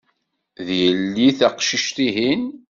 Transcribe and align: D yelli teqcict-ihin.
D 0.65 0.69
yelli 0.81 1.27
teqcict-ihin. 1.39 2.43